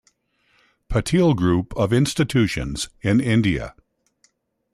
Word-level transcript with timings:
Patil 0.89 1.35
Group 1.35 1.75
of 1.77 1.93
Institutions 1.93 2.89
in 3.03 3.19
India. 3.21 3.75